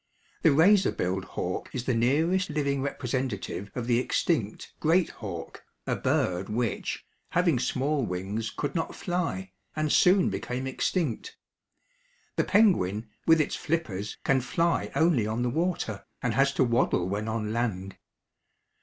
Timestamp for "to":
16.55-16.63